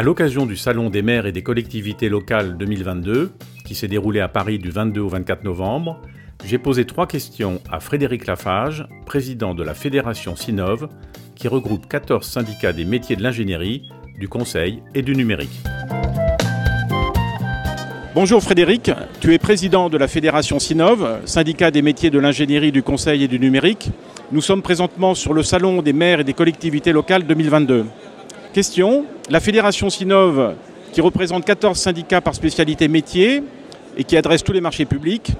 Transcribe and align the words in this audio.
À 0.00 0.02
l'occasion 0.02 0.46
du 0.46 0.56
Salon 0.56 0.88
des 0.88 1.02
maires 1.02 1.26
et 1.26 1.32
des 1.32 1.42
collectivités 1.42 2.08
locales 2.08 2.56
2022, 2.56 3.32
qui 3.66 3.74
s'est 3.74 3.86
déroulé 3.86 4.20
à 4.20 4.28
Paris 4.28 4.58
du 4.58 4.70
22 4.70 5.02
au 5.02 5.08
24 5.08 5.44
novembre, 5.44 6.00
j'ai 6.42 6.56
posé 6.56 6.86
trois 6.86 7.06
questions 7.06 7.60
à 7.70 7.80
Frédéric 7.80 8.26
Lafage, 8.26 8.86
président 9.04 9.54
de 9.54 9.62
la 9.62 9.74
Fédération 9.74 10.36
Sinov, 10.36 10.88
qui 11.36 11.48
regroupe 11.48 11.86
14 11.86 12.26
syndicats 12.26 12.72
des 12.72 12.86
métiers 12.86 13.14
de 13.14 13.22
l'ingénierie, 13.22 13.90
du 14.18 14.26
conseil 14.26 14.82
et 14.94 15.02
du 15.02 15.14
numérique. 15.14 15.60
Bonjour 18.14 18.42
Frédéric, 18.42 18.90
tu 19.20 19.34
es 19.34 19.38
président 19.38 19.90
de 19.90 19.98
la 19.98 20.08
Fédération 20.08 20.58
Sinov, 20.58 21.20
syndicat 21.26 21.70
des 21.70 21.82
métiers 21.82 22.08
de 22.08 22.18
l'ingénierie, 22.18 22.72
du 22.72 22.82
conseil 22.82 23.24
et 23.24 23.28
du 23.28 23.38
numérique. 23.38 23.90
Nous 24.32 24.40
sommes 24.40 24.62
présentement 24.62 25.14
sur 25.14 25.34
le 25.34 25.42
Salon 25.42 25.82
des 25.82 25.92
maires 25.92 26.20
et 26.20 26.24
des 26.24 26.32
collectivités 26.32 26.92
locales 26.92 27.26
2022. 27.26 27.84
Question, 28.54 29.04
la 29.30 29.38
Fédération 29.38 29.88
Sinov, 29.88 30.54
qui 30.92 31.00
représente 31.00 31.44
14 31.44 31.78
syndicats 31.78 32.20
par 32.20 32.34
spécialité 32.34 32.88
métier 32.88 33.42
et 33.96 34.04
qui 34.04 34.16
adresse 34.16 34.42
tous 34.42 34.52
les 34.52 34.60
marchés 34.60 34.84
publics, 34.84 35.32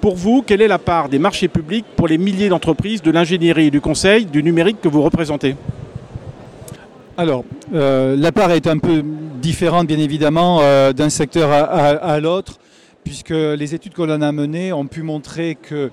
pour 0.00 0.14
vous, 0.14 0.42
quelle 0.42 0.62
est 0.62 0.68
la 0.68 0.78
part 0.78 1.08
des 1.08 1.18
marchés 1.18 1.48
publics 1.48 1.84
pour 1.96 2.06
les 2.06 2.18
milliers 2.18 2.48
d'entreprises 2.48 3.02
de 3.02 3.10
l'ingénierie, 3.10 3.70
du 3.70 3.80
conseil, 3.80 4.24
du 4.26 4.42
numérique 4.42 4.80
que 4.80 4.88
vous 4.88 5.02
représentez? 5.02 5.56
Alors, 7.16 7.44
euh, 7.74 8.14
la 8.16 8.30
part 8.30 8.52
est 8.52 8.66
un 8.66 8.78
peu 8.78 9.02
différente, 9.40 9.86
bien 9.86 9.98
évidemment, 9.98 10.60
euh, 10.62 10.92
d'un 10.92 11.10
secteur 11.10 11.50
à, 11.50 12.20
l'autre, 12.20 12.58
puisque 13.04 13.30
les 13.30 13.74
études 13.74 13.92
que 13.92 14.02
l'on 14.02 14.20
a 14.22 14.32
menées 14.32 14.72
ont 14.72 14.86
pu 14.86 15.02
montrer 15.02 15.56
que 15.60 15.90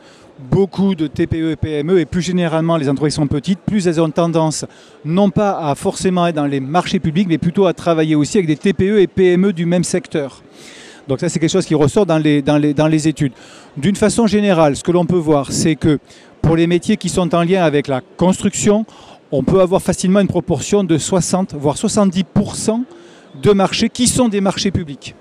beaucoup 0.49 0.95
de 0.95 1.07
TPE 1.07 1.52
et 1.52 1.55
PME, 1.55 1.99
et 1.99 2.05
plus 2.05 2.21
généralement 2.21 2.77
les 2.77 2.89
entreprises 2.89 3.15
sont 3.15 3.27
petites, 3.27 3.59
plus 3.59 3.88
elles 3.88 4.02
ont 4.02 4.09
tendance 4.09 4.65
non 5.05 5.29
pas 5.29 5.69
à 5.69 5.75
forcément 5.75 6.25
être 6.25 6.35
dans 6.35 6.47
les 6.47 6.59
marchés 6.59 6.99
publics, 6.99 7.27
mais 7.27 7.38
plutôt 7.38 7.67
à 7.67 7.73
travailler 7.73 8.16
aussi 8.16 8.38
avec 8.38 8.47
des 8.47 8.58
TPE 8.58 8.99
et 8.99 9.08
PME 9.08 9.53
du 9.53 9.66
même 9.66 9.83
secteur. 9.83 10.41
Donc 11.08 11.19
ça, 11.19 11.30
c'est 11.30 11.39
quelque 11.39 11.52
chose 11.52 11.66
qui 11.66 11.75
ressort 11.75 12.05
dans 12.05 12.17
les, 12.17 12.41
dans 12.41 12.58
les, 12.58 12.73
dans 12.73 12.88
les 12.88 13.08
études. 13.08 13.33
D'une 13.75 13.95
façon 13.95 14.27
générale, 14.27 14.75
ce 14.75 14.83
que 14.83 14.91
l'on 14.91 15.05
peut 15.05 15.17
voir, 15.17 15.52
c'est 15.52 15.75
que 15.75 15.99
pour 16.41 16.55
les 16.55 16.67
métiers 16.67 16.97
qui 16.97 17.09
sont 17.09 17.36
en 17.36 17.43
lien 17.43 17.64
avec 17.64 17.88
la 17.88 18.02
construction, 18.17 18.86
on 19.31 19.43
peut 19.43 19.61
avoir 19.61 19.81
facilement 19.81 20.19
une 20.19 20.27
proportion 20.27 20.83
de 20.83 20.97
60, 20.97 21.55
voire 21.55 21.75
70% 21.75 22.83
de 23.41 23.52
marchés 23.52 23.89
qui 23.89 24.08
sont 24.08 24.27
des 24.27 24.41
marchés 24.41 24.71
publics. 24.71 25.16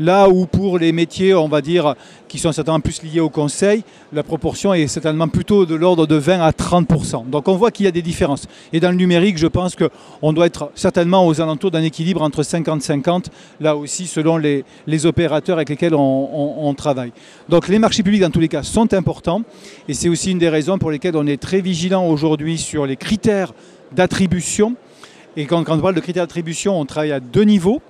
Là 0.00 0.28
où 0.28 0.46
pour 0.46 0.78
les 0.78 0.92
métiers, 0.92 1.34
on 1.34 1.48
va 1.48 1.60
dire, 1.60 1.94
qui 2.28 2.38
sont 2.38 2.52
certainement 2.52 2.78
plus 2.78 3.02
liés 3.02 3.18
au 3.18 3.30
conseil, 3.30 3.82
la 4.12 4.22
proportion 4.22 4.72
est 4.72 4.86
certainement 4.86 5.26
plutôt 5.26 5.66
de 5.66 5.74
l'ordre 5.74 6.06
de 6.06 6.14
20 6.14 6.40
à 6.40 6.50
30% 6.52 7.28
Donc 7.28 7.48
on 7.48 7.56
voit 7.56 7.72
qu'il 7.72 7.84
y 7.84 7.88
a 7.88 7.90
des 7.90 8.02
différences. 8.02 8.46
Et 8.72 8.78
dans 8.78 8.90
le 8.90 8.96
numérique, 8.96 9.38
je 9.38 9.48
pense 9.48 9.74
qu'on 9.74 10.32
doit 10.32 10.46
être 10.46 10.70
certainement 10.76 11.26
aux 11.26 11.40
alentours 11.40 11.72
d'un 11.72 11.82
équilibre 11.82 12.22
entre 12.22 12.42
50-50, 12.42 13.26
là 13.60 13.76
aussi 13.76 14.06
selon 14.06 14.36
les, 14.36 14.64
opérateurs 15.04 15.56
avec 15.56 15.68
lesquels 15.68 15.94
on, 15.94 16.74
travaille. 16.76 17.12
Donc 17.48 17.66
les 17.66 17.78
marchés 17.78 18.02
publics, 18.02 18.20
dans 18.20 18.30
tous 18.30 18.40
les 18.40 18.48
cas, 18.48 18.62
sont 18.62 18.92
importants. 18.94 19.42
Et 19.88 19.94
c'est 19.94 20.08
aussi 20.08 20.30
une 20.30 20.38
des 20.38 20.48
raisons 20.48 20.78
pour 20.78 20.90
lesquelles 20.90 21.16
on 21.16 21.26
est 21.26 21.40
très 21.40 21.60
vigilant 21.60 22.06
aujourd'hui 22.06 22.58
sur 22.58 22.86
les 22.86 22.96
critères 22.96 23.52
d'attribution. 23.92 24.74
Et 25.36 25.46
quand, 25.46 25.64
quand 25.64 25.76
on 25.76 25.80
parle 25.80 25.94
de 25.94 26.00
critères 26.00 26.24
d'attribution, 26.24 26.78
on 26.78 26.84
travaille 26.84 27.12
à 27.12 27.20
deux 27.20 27.42
niveaux. 27.42 27.80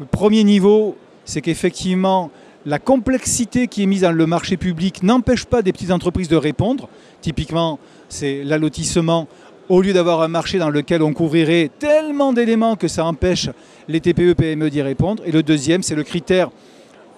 Le 0.00 0.06
premier 0.06 0.44
niveau, 0.44 0.96
c'est 1.28 1.42
qu'effectivement, 1.42 2.30
la 2.64 2.78
complexité 2.78 3.68
qui 3.68 3.82
est 3.82 3.86
mise 3.86 4.00
dans 4.00 4.12
le 4.12 4.26
marché 4.26 4.56
public 4.56 5.02
n'empêche 5.02 5.44
pas 5.44 5.60
des 5.60 5.72
petites 5.72 5.90
entreprises 5.90 6.28
de 6.28 6.36
répondre. 6.36 6.88
Typiquement, 7.20 7.78
c'est 8.08 8.42
l'allotissement. 8.44 9.28
Au 9.68 9.82
lieu 9.82 9.92
d'avoir 9.92 10.22
un 10.22 10.28
marché 10.28 10.58
dans 10.58 10.70
lequel 10.70 11.02
on 11.02 11.12
couvrirait 11.12 11.70
tellement 11.78 12.32
d'éléments 12.32 12.76
que 12.76 12.88
ça 12.88 13.04
empêche 13.04 13.50
les 13.88 14.00
TPE, 14.00 14.32
PME 14.32 14.70
d'y 14.70 14.80
répondre. 14.80 15.22
Et 15.26 15.30
le 15.30 15.42
deuxième, 15.42 15.82
c'est 15.82 15.94
le 15.94 16.02
critère, 16.02 16.48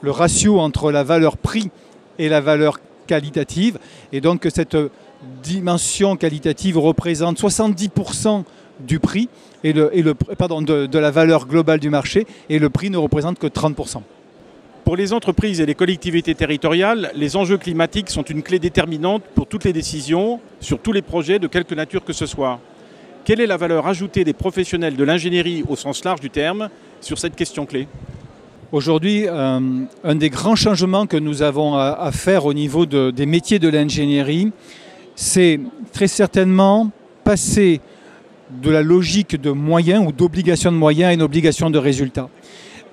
le 0.00 0.11
ratio 0.11 0.59
entre 0.59 0.91
la 0.91 1.04
valeur 1.04 1.37
prix 1.37 1.70
et 2.19 2.28
la 2.28 2.41
valeur 2.41 2.81
qualitative. 3.06 3.78
Et 4.10 4.20
donc 4.20 4.49
cette 4.53 4.76
dimension 5.44 6.16
qualitative 6.16 6.78
représente 6.78 7.41
70% 7.41 8.43
du 8.86 8.98
prix 8.98 9.28
et 9.64 9.72
le, 9.72 10.14
pardon, 10.14 10.62
de, 10.62 10.98
la 10.98 11.10
valeur 11.10 11.46
globale 11.46 11.80
du 11.80 11.91
marché 11.91 12.26
et 12.48 12.58
le 12.58 12.70
prix 12.70 12.91
ne 12.91 12.96
représente 12.96 13.38
que 13.38 13.46
30%. 13.46 14.02
Pour 14.84 14.96
les 14.96 15.12
entreprises 15.12 15.60
et 15.60 15.66
les 15.66 15.74
collectivités 15.74 16.34
territoriales, 16.34 17.12
les 17.14 17.36
enjeux 17.36 17.58
climatiques 17.58 18.10
sont 18.10 18.22
une 18.22 18.42
clé 18.42 18.58
déterminante 18.58 19.22
pour 19.34 19.46
toutes 19.46 19.64
les 19.64 19.72
décisions 19.72 20.40
sur 20.60 20.80
tous 20.80 20.92
les 20.92 21.02
projets 21.02 21.38
de 21.38 21.46
quelque 21.46 21.74
nature 21.74 22.04
que 22.04 22.12
ce 22.12 22.26
soit. 22.26 22.58
Quelle 23.24 23.40
est 23.40 23.46
la 23.46 23.58
valeur 23.58 23.86
ajoutée 23.86 24.24
des 24.24 24.32
professionnels 24.32 24.96
de 24.96 25.04
l'ingénierie 25.04 25.62
au 25.69 25.76
sens 25.76 26.02
large 26.04 26.20
du 26.20 26.30
terme 26.30 26.70
sur 27.00 27.19
cette 27.19 27.36
question 27.36 27.66
clé? 27.66 27.86
Aujourd'hui, 28.72 29.26
euh, 29.26 29.60
un 30.04 30.14
des 30.14 30.30
grands 30.30 30.56
changements 30.56 31.06
que 31.06 31.16
nous 31.16 31.42
avons 31.42 31.74
à, 31.76 32.10
faire 32.12 32.46
au 32.46 32.54
niveau 32.54 32.86
des 32.86 33.26
métiers 33.26 33.58
de 33.58 33.69
l'ingénierie, 33.69 34.52
c'est 35.16 35.60
très 35.92 36.06
certainement 36.06 36.90
passer 37.24 37.80
de 38.62 38.71
la 38.71 38.83
logique 38.83 39.41
de 39.41 39.50
moyens 39.50 40.05
ou 40.06 40.12
d'obligation 40.12 40.72
de 40.72 40.77
moyens 40.77 41.11
à 41.11 41.12
une 41.15 41.22
obligation 41.22 41.71
de 41.71 41.78
résultats. 41.78 42.28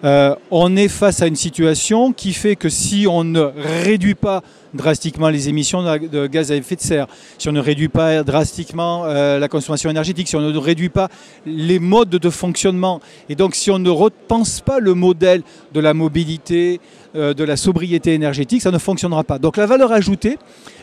Euh, 0.04 0.36
on 0.52 0.76
est 0.76 0.90
face 0.90 1.24
à 1.24 1.28
une 1.28 1.36
situation 1.36 2.14
qui 2.14 2.34
fait 2.34 2.56
que 2.56 2.70
si 2.70 3.08
on 3.10 3.24
ne 3.24 3.42
réduit 3.42 4.14
pas 4.14 4.44
drastiquement 4.76 5.30
les 5.30 5.50
émissions 5.50 5.82
de 5.82 6.28
gaz 6.28 6.52
à 6.52 6.56
effet 6.56 6.76
de 6.76 6.82
serre, 6.82 7.08
si 7.40 7.50
on 7.50 7.52
ne 7.52 7.60
réduit 7.60 7.88
pas 7.88 8.22
drastiquement 8.24 9.06
euh, 9.06 9.40
la 9.40 9.48
consommation 9.48 9.90
énergétique, 9.90 10.28
si 10.28 10.36
on 10.36 10.42
ne 10.42 10.56
réduit 10.56 10.90
pas 10.90 11.10
les 11.48 11.80
modes 11.80 12.10
de 12.10 12.30
fonctionnement, 12.30 13.00
et 13.28 13.34
donc 13.34 13.56
si 13.56 13.72
on 13.72 13.80
ne 13.80 13.90
repense 13.90 14.62
pas 14.62 14.80
le 14.80 14.94
modèle 14.94 15.42
de 15.74 15.80
la 15.80 15.96
mobilité, 15.96 16.80
euh, 17.16 17.34
de 17.34 17.44
la 17.44 17.58
sobriété 17.58 18.14
énergétique, 18.14 18.62
ça 18.62 18.70
ne 18.70 18.78
fonctionnera 18.78 19.24
pas. 19.24 19.40
Donc 19.40 19.58
la 19.58 19.66
valeur 19.66 19.92
ajoutée, 19.92 20.38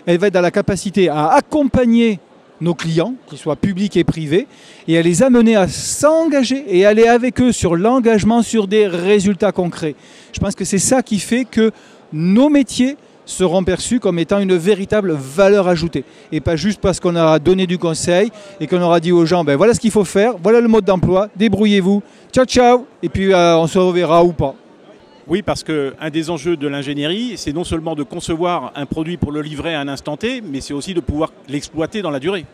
elle 0.06 0.18
va 0.18 0.26
être 0.26 0.34
dans 0.34 0.40
la 0.40 0.50
capacité 0.50 1.08
à 1.08 1.28
accompagner 1.28 2.18
nos 2.60 2.74
clients, 2.74 3.14
qu'ils 3.26 3.38
soient 3.38 3.56
publics 3.56 3.96
et 3.96 4.04
privés, 4.04 4.46
et 4.88 4.98
à 4.98 5.02
les 5.02 5.22
amener 5.22 5.56
à 5.56 5.68
s'engager 5.68 6.64
et 6.68 6.86
aller 6.86 7.06
avec 7.06 7.40
eux 7.40 7.52
sur 7.52 7.76
l'engagement 7.76 8.42
sur 8.42 8.66
des 8.68 8.86
résultats 8.86 9.52
concrets. 9.52 9.94
Je 10.32 10.40
pense 10.40 10.54
que 10.54 10.64
c'est 10.64 10.78
ça 10.78 11.02
qui 11.02 11.18
fait 11.18 11.44
que 11.44 11.70
nos 12.12 12.48
métiers 12.48 12.96
seront 13.26 13.64
perçus 13.64 14.00
comme 14.00 14.18
étant 14.18 14.38
une 14.38 14.56
véritable 14.56 15.12
valeur 15.12 15.68
ajoutée. 15.68 16.04
Et 16.30 16.40
pas 16.40 16.56
juste 16.56 16.80
parce 16.80 17.00
qu'on 17.00 17.16
aura 17.16 17.38
donné 17.38 17.66
du 17.66 17.78
conseil 17.78 18.30
et 18.60 18.66
qu'on 18.66 18.80
aura 18.80 19.00
dit 19.00 19.12
aux 19.12 19.26
gens, 19.26 19.44
ben 19.44 19.56
voilà 19.56 19.74
ce 19.74 19.80
qu'il 19.80 19.90
faut 19.90 20.04
faire, 20.04 20.34
voilà 20.42 20.60
le 20.60 20.68
mode 20.68 20.84
d'emploi, 20.84 21.28
débrouillez-vous, 21.36 22.02
ciao 22.32 22.44
ciao, 22.44 22.86
et 23.02 23.08
puis 23.08 23.32
euh, 23.32 23.56
on 23.56 23.66
se 23.66 23.78
reverra 23.78 24.22
ou 24.22 24.32
pas. 24.32 24.54
Oui, 25.26 25.40
parce 25.40 25.64
qu'un 25.64 26.10
des 26.12 26.28
enjeux 26.28 26.58
de 26.58 26.68
l'ingénierie, 26.68 27.38
c'est 27.38 27.54
non 27.54 27.64
seulement 27.64 27.94
de 27.94 28.02
concevoir 28.02 28.72
un 28.74 28.84
produit 28.84 29.16
pour 29.16 29.32
le 29.32 29.40
livrer 29.40 29.74
à 29.74 29.80
un 29.80 29.88
instant 29.88 30.18
T, 30.18 30.42
mais 30.42 30.60
c'est 30.60 30.74
aussi 30.74 30.92
de 30.92 31.00
pouvoir 31.00 31.32
l'exploiter 31.48 32.02
dans 32.02 32.10
la 32.10 32.20
durée. 32.20 32.44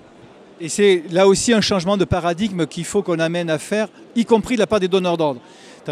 Et 0.60 0.68
c'est 0.68 1.02
là 1.10 1.26
aussi 1.26 1.52
un 1.52 1.60
changement 1.60 1.96
de 1.96 2.04
paradigme 2.04 2.66
qu'il 2.66 2.84
faut 2.84 3.02
qu'on 3.02 3.18
amène 3.18 3.50
à 3.50 3.58
faire, 3.58 3.88
y 4.14 4.24
compris 4.24 4.54
de 4.54 4.60
la 4.60 4.68
part 4.68 4.78
des 4.78 4.86
donneurs 4.86 5.16
d'ordre. 5.16 5.40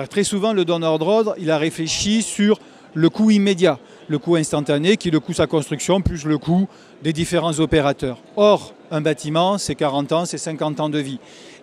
Très 0.08 0.22
souvent, 0.22 0.52
le 0.52 0.64
donneur 0.64 1.00
d'ordre, 1.00 1.34
il 1.40 1.50
a 1.50 1.58
réfléchi 1.58 2.22
sur 2.22 2.60
le 2.94 3.10
coût 3.10 3.32
immédiat, 3.32 3.80
le 4.06 4.18
coût 4.18 4.36
instantané, 4.36 4.96
qui 4.96 5.08
est 5.08 5.10
le 5.10 5.18
coût 5.18 5.32
de 5.32 5.36
sa 5.38 5.48
construction, 5.48 6.00
plus 6.00 6.24
le 6.26 6.38
coût 6.38 6.68
des 7.02 7.12
différents 7.12 7.58
opérateurs. 7.58 8.18
Or, 8.36 8.72
un 8.92 9.00
bâtiment, 9.00 9.58
c'est 9.58 9.74
40 9.74 10.12
ans, 10.12 10.24
c'est 10.26 10.38
50 10.38 10.78
ans 10.78 10.88
de 10.88 10.98
vie. 10.98 11.18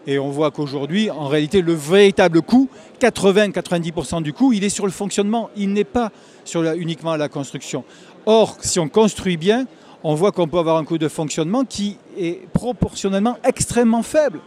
Et 0.08 0.20
on 0.20 0.30
voit 0.30 0.52
qu'aujourd'hui, 0.52 1.10
en 1.10 1.28
réalité, 1.28 1.62
le 1.62 1.74
véritable 1.74 2.42
coût, 2.42 2.70
80-90% 3.02 4.22
du 4.22 4.34
coût, 4.34 4.54
il 4.54 4.64
est 4.64 4.70
sur 4.70 4.86
le 4.86 4.92
fonctionnement, 4.92 5.50
il 5.58 5.74
n'est 5.74 5.84
pas 5.84 6.12
sur 6.44 6.62
uniquement 6.74 7.16
la 7.16 7.28
construction. 7.28 7.84
Or, 8.26 8.58
si 8.62 8.80
on 8.80 8.88
construit 8.88 9.38
bien, 9.38 9.66
on 10.04 10.14
voit 10.14 10.32
qu'on 10.32 10.48
peut 10.48 10.60
avoir 10.60 10.78
un 10.78 10.86
coût 10.86 11.00
de 11.00 11.08
fonctionnement 11.08 11.64
qui 11.64 11.98
est 12.18 12.48
proportionnellement 12.54 13.38
extrêmement 13.44 14.04
faible. 14.04 14.40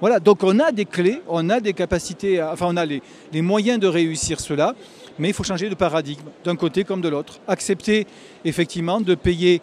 Voilà, 0.00 0.18
donc 0.18 0.42
on 0.42 0.58
a 0.58 0.72
des 0.72 0.84
clés, 0.84 1.22
on 1.28 1.48
a 1.48 1.60
des 1.60 1.72
capacités, 1.72 2.42
enfin 2.42 2.66
on 2.68 2.76
a 2.76 2.84
les 2.84 3.00
moyens 3.42 3.78
de 3.78 3.86
réussir 3.86 4.40
cela, 4.40 4.74
mais 5.18 5.28
il 5.28 5.34
faut 5.34 5.44
changer 5.44 5.68
de 5.68 5.76
paradigme, 5.76 6.24
d'un 6.44 6.56
côté 6.56 6.82
comme 6.82 7.00
de 7.00 7.08
l'autre. 7.08 7.38
Accepter 7.46 8.08
effectivement 8.44 9.00
de 9.00 9.14
payer 9.14 9.62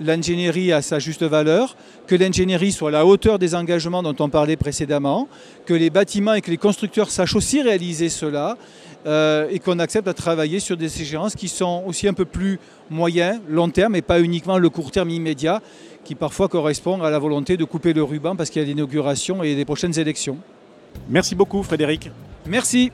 l'ingénierie 0.00 0.72
à 0.72 0.82
sa 0.82 0.98
juste 0.98 1.22
valeur, 1.22 1.76
que 2.06 2.14
l'ingénierie 2.14 2.72
soit 2.72 2.88
à 2.88 2.92
la 2.92 3.06
hauteur 3.06 3.38
des 3.38 3.54
engagements 3.54 4.02
dont 4.02 4.16
on 4.18 4.28
parlait 4.28 4.56
précédemment, 4.56 5.28
que 5.66 5.74
les 5.74 5.90
bâtiments 5.90 6.34
et 6.34 6.40
que 6.40 6.50
les 6.50 6.56
constructeurs 6.56 7.10
sachent 7.10 7.36
aussi 7.36 7.62
réaliser 7.62 8.08
cela, 8.08 8.56
euh, 9.06 9.48
et 9.50 9.58
qu'on 9.58 9.78
accepte 9.78 10.08
à 10.08 10.14
travailler 10.14 10.60
sur 10.60 10.76
des 10.76 11.00
échéances 11.00 11.34
qui 11.34 11.48
sont 11.48 11.84
aussi 11.86 12.06
un 12.08 12.12
peu 12.12 12.24
plus 12.24 12.58
moyens, 12.90 13.40
long 13.48 13.70
terme, 13.70 13.96
et 13.96 14.02
pas 14.02 14.20
uniquement 14.20 14.58
le 14.58 14.68
court 14.68 14.90
terme 14.90 15.10
immédiat, 15.10 15.62
qui 16.04 16.14
parfois 16.14 16.48
correspond 16.48 17.02
à 17.02 17.10
la 17.10 17.18
volonté 17.18 17.56
de 17.56 17.64
couper 17.64 17.92
le 17.92 18.02
ruban 18.02 18.36
parce 18.36 18.50
qu'il 18.50 18.60
y 18.60 18.64
a 18.64 18.68
l'inauguration 18.68 19.42
et 19.42 19.54
des 19.54 19.64
prochaines 19.64 19.98
élections. 19.98 20.38
Merci 21.08 21.34
beaucoup 21.34 21.62
Frédéric. 21.62 22.10
Merci. 22.46 22.90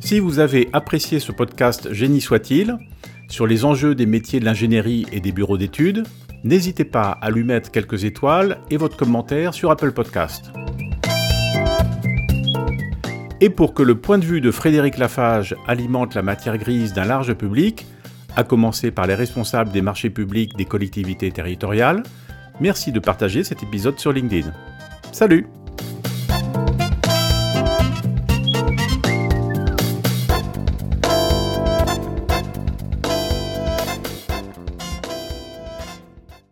Si 0.00 0.18
vous 0.18 0.38
avez 0.38 0.68
apprécié 0.72 1.18
ce 1.18 1.32
podcast 1.32 1.92
Génie 1.92 2.20
soit-il, 2.20 2.78
sur 3.28 3.46
les 3.46 3.64
enjeux 3.64 3.94
des 3.94 4.06
métiers 4.06 4.40
de 4.40 4.44
l'ingénierie 4.44 5.06
et 5.12 5.20
des 5.20 5.32
bureaux 5.32 5.58
d'études, 5.58 6.04
n'hésitez 6.44 6.84
pas 6.84 7.10
à 7.20 7.30
lui 7.30 7.44
mettre 7.44 7.70
quelques 7.70 8.04
étoiles 8.04 8.58
et 8.70 8.76
votre 8.76 8.96
commentaire 8.96 9.54
sur 9.54 9.70
Apple 9.70 9.92
Podcast. 9.92 10.50
Et 13.40 13.50
pour 13.50 13.74
que 13.74 13.82
le 13.82 13.96
point 13.96 14.18
de 14.18 14.24
vue 14.24 14.40
de 14.40 14.50
Frédéric 14.50 14.98
Lafage 14.98 15.54
alimente 15.66 16.14
la 16.14 16.22
matière 16.22 16.56
grise 16.56 16.92
d'un 16.92 17.04
large 17.04 17.34
public, 17.34 17.86
à 18.36 18.44
commencer 18.44 18.90
par 18.90 19.06
les 19.06 19.14
responsables 19.14 19.70
des 19.70 19.82
marchés 19.82 20.10
publics 20.10 20.56
des 20.56 20.64
collectivités 20.64 21.30
territoriales, 21.30 22.02
merci 22.60 22.92
de 22.92 23.00
partager 23.00 23.44
cet 23.44 23.62
épisode 23.62 23.98
sur 23.98 24.12
LinkedIn. 24.12 24.52
Salut 25.12 25.46